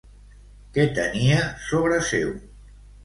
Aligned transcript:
Què 0.77 0.85
tenia 0.95 1.43
sobre 1.67 2.01
seu? 2.09 2.33